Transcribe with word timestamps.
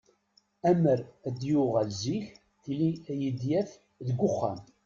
Amer 0.69 0.99
d-yuɣal 1.37 1.89
zik, 2.01 2.27
tili 2.63 2.91
ad 3.11 3.17
iyi-d-yaf 3.17 3.69
deg 4.07 4.19
uxxam. 4.27 4.59